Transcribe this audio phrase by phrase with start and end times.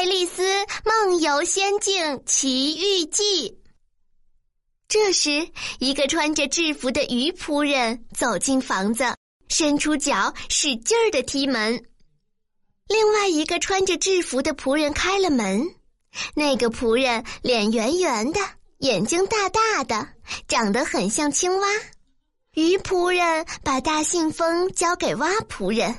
[0.00, 0.42] 爱丽丝
[0.82, 3.50] 梦游仙境奇遇记》。
[4.88, 5.46] 这时，
[5.78, 9.14] 一个穿着制服的鱼仆人走进房子，
[9.50, 11.84] 伸出脚使劲儿的踢门。
[12.88, 15.68] 另外一个穿着制服的仆人开了门。
[16.34, 18.40] 那个仆人脸圆圆的，
[18.78, 20.08] 眼睛大大的，
[20.48, 21.68] 长得很像青蛙。
[22.54, 25.94] 鱼仆人把大信封交给蛙仆人，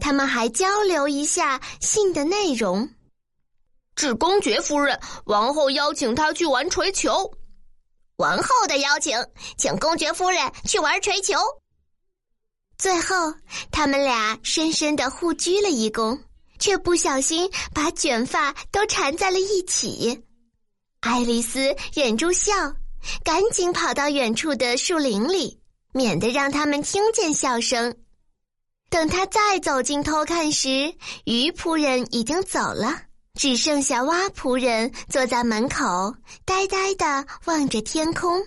[0.00, 2.88] 他们还交流一下信的内容。
[4.02, 7.32] 是公爵夫人，王后邀请他去玩锤球。
[8.16, 9.16] 王后的邀请，
[9.56, 11.36] 请公爵夫人去玩锤球。
[12.76, 13.32] 最后，
[13.70, 16.18] 他们俩深深的互鞠了一躬，
[16.58, 20.20] 却不小心把卷发都缠在了一起。
[20.98, 22.52] 爱丽丝忍住笑，
[23.22, 25.60] 赶紧跑到远处的树林里。
[25.92, 27.94] 免得让他们听见笑声。
[28.90, 30.92] 等他再走近偷看时，
[31.24, 33.02] 鱼仆人已经走了，
[33.34, 36.14] 只剩下蛙仆人坐在门口，
[36.44, 38.44] 呆呆的望着天空。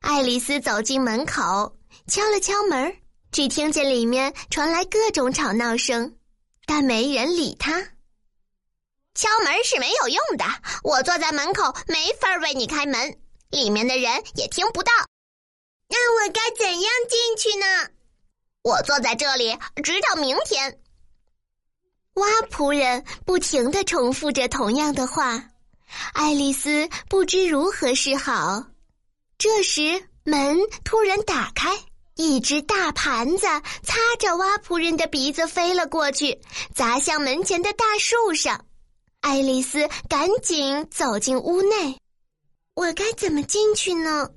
[0.00, 2.96] 爱丽丝走进门口，敲了敲门，
[3.32, 6.16] 只听见里面传来各种吵闹声，
[6.66, 7.82] 但没人理她。
[9.14, 10.44] 敲门是没有用的，
[10.84, 13.18] 我坐在门口，没法为你开门，
[13.50, 14.92] 里面的人也听不到。
[15.88, 17.66] 那我该怎样进去呢？
[18.62, 20.80] 我坐在这里，直到明天。
[22.20, 25.42] 蛙仆人不停的重复着同样的话，
[26.12, 28.62] 爱丽丝不知如何是好。
[29.38, 31.70] 这时门突然打开，
[32.16, 33.46] 一只大盘子
[33.82, 36.38] 擦着蛙仆人的鼻子飞了过去，
[36.74, 38.66] 砸向门前的大树上。
[39.22, 41.98] 爱丽丝赶紧走进屋内，
[42.74, 44.28] 我该怎么进去呢？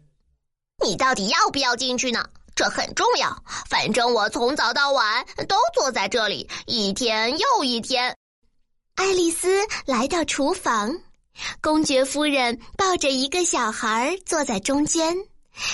[0.83, 2.29] 你到底要不要进去呢？
[2.55, 3.43] 这很重要。
[3.69, 8.15] 反正我从早到晚都坐在这里，一天又一天。
[8.95, 10.95] 爱丽丝来到厨房，
[11.61, 15.17] 公爵夫人抱着一个小孩坐在中间，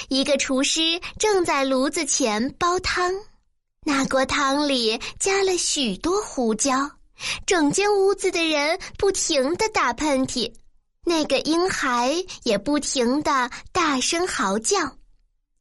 [0.08, 3.14] 一个厨师正在炉子前煲汤。
[3.84, 6.92] 那锅汤里加了许多胡椒，
[7.46, 10.54] 整间屋子的人不停的打喷嚏。
[11.06, 14.96] 那个婴孩也不停的大声嚎叫，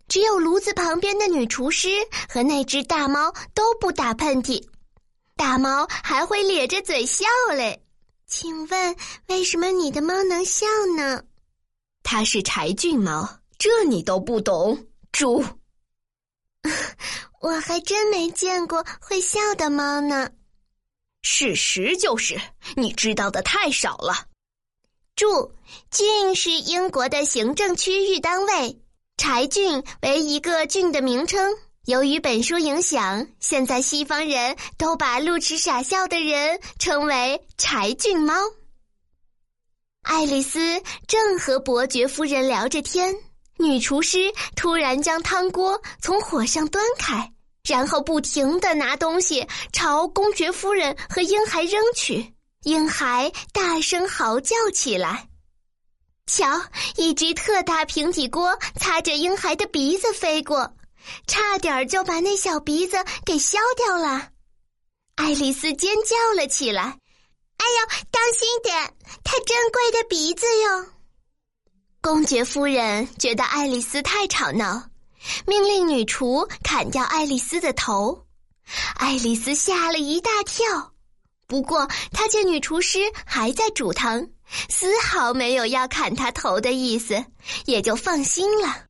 [0.09, 1.89] 只有炉子旁边的女厨师
[2.29, 4.67] 和那只大猫都不打喷嚏，
[5.37, 7.85] 大猫还会咧着嘴笑嘞。
[8.27, 10.67] 请问为什么你的猫能笑
[10.97, 11.23] 呢？
[12.03, 15.45] 它是柴郡猫，这你都不懂，猪。
[17.41, 20.31] 我还真没见过会笑的猫呢。
[21.23, 22.41] 事实就是，
[22.77, 24.27] 你知道的太少了。
[25.15, 25.53] 注：
[25.91, 28.81] 郡是英国的行政区域单位，
[29.19, 31.53] 柴郡为一个郡的名称。
[31.87, 38.35] 由于本书影响，现在西方人都把路痴傻笑的人称为柴郡猫。
[40.03, 43.15] 爱丽丝正和伯爵夫人聊着天，
[43.59, 47.33] 女厨师突然将汤锅从火上端开，
[47.67, 52.35] 然后不停的拿东西朝公爵夫人和婴孩扔去。
[52.63, 55.28] 婴孩大声嚎叫起来，
[56.29, 56.47] 瞧，
[56.97, 60.71] 一只特大平底锅擦着婴孩的鼻子飞过，
[61.27, 64.29] 差点就把那小鼻子给削掉了。
[65.17, 66.83] 爱丽丝尖叫了起来
[67.57, 68.95] ：“哎呦，当心点，
[69.25, 70.87] 太珍贵的鼻子哟！”
[72.01, 74.91] 公爵夫人觉得爱丽丝太吵闹，
[75.47, 78.27] 命令女厨砍掉爱丽丝的头。
[78.97, 80.93] 爱丽丝吓了一大跳。
[81.49, 84.29] 不过，她见女厨师还在煮汤，
[84.69, 87.25] 丝毫没有要砍他头的意思，
[87.67, 88.85] 也就放心了。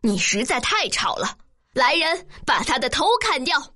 [0.00, 1.36] 你实在太吵了，
[1.72, 3.74] 来人，把他的头砍掉！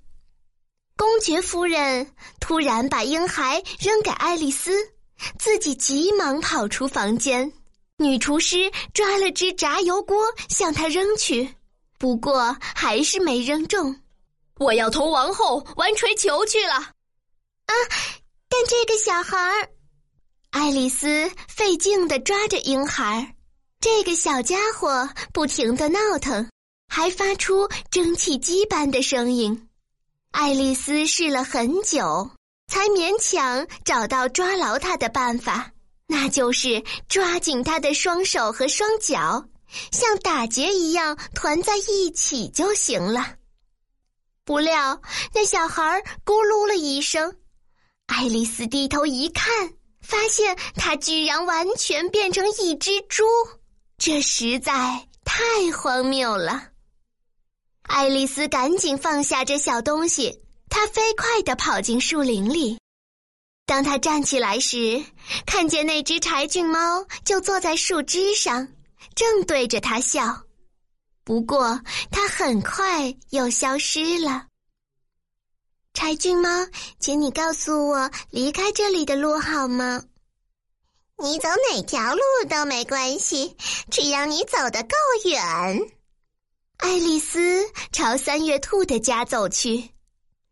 [0.96, 4.72] 公爵夫人突然把婴孩扔给爱丽丝，
[5.38, 7.52] 自己急忙跑出房间。
[7.96, 11.54] 女厨师抓了只炸油锅向他扔去，
[11.98, 14.00] 不过还是没扔中。
[14.56, 16.74] 我要同王后玩锤球去了。
[16.74, 17.74] 啊！
[18.48, 19.68] 但这个小孩儿，
[20.50, 23.36] 爱丽丝费劲的抓着婴孩，
[23.80, 26.50] 这个小家伙不停的闹腾，
[26.88, 29.68] 还发出蒸汽机般的声音。
[30.32, 32.28] 爱丽丝试了很久，
[32.66, 35.70] 才勉强找到抓牢他的办法，
[36.08, 39.44] 那就是抓紧他的双手和双脚，
[39.92, 43.36] 像打结一样团在一起就行了。
[44.44, 45.00] 不料
[45.32, 47.36] 那小孩咕噜了一声。
[48.06, 49.74] 爱丽丝低头一看，
[50.10, 53.24] 发现它居然完全变成一只猪，
[53.96, 54.72] 这实在
[55.24, 56.64] 太荒谬了。
[57.82, 62.76] 爱丽丝赶紧放下这小东西，她飞快地跑进树林里。
[63.66, 65.00] 当他站起来时，
[65.46, 68.66] 看见那只柴郡猫就坐在树枝上，
[69.14, 70.42] 正对着他笑。
[71.22, 71.80] 不过，
[72.10, 74.49] 它很快又消失了。
[76.10, 76.66] 柴郡猫，
[76.98, 80.02] 请你告诉我离开这里的路好吗？
[81.22, 83.56] 你走哪条路都没关系，
[83.92, 84.96] 只要你走得够
[85.26, 85.88] 远。
[86.78, 89.88] 爱丽丝朝三月兔的家走去，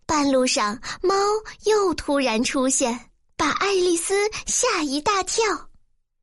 [0.07, 1.17] 半路上猫
[1.65, 4.15] 又突然出现，把爱丽丝
[4.47, 5.45] 吓一大跳。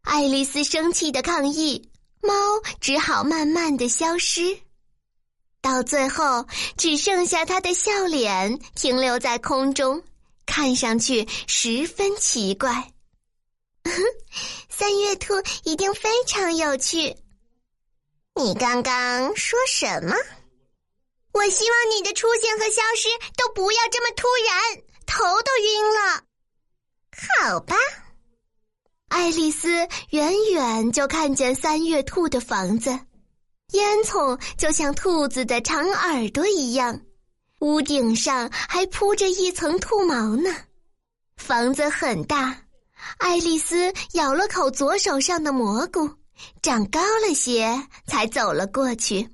[0.03, 1.91] 爱丽丝生气的抗议，
[2.21, 2.33] 猫
[2.79, 4.57] 只好慢慢的消失。
[5.65, 6.45] 到最后，
[6.77, 10.03] 只剩下他的笑脸停留在空中，
[10.45, 12.93] 看上去十分奇怪。
[14.69, 15.33] 三月兔
[15.63, 17.15] 一定非常有趣。
[18.35, 20.15] 你刚刚说什么？
[21.33, 26.23] 我希望你的出现和消失都不要这么突然，头都晕了。
[27.39, 27.75] 好吧。
[29.07, 29.67] 爱丽丝
[30.11, 32.99] 远远就看见三月兔的房子。
[33.71, 36.99] 烟囱就像兔子的长耳朵一样，
[37.59, 40.49] 屋顶上还铺着一层兔毛呢。
[41.37, 42.55] 房子很大，
[43.17, 46.09] 爱丽丝咬了口左手上的蘑菇，
[46.61, 49.27] 长高了些，才走了过去。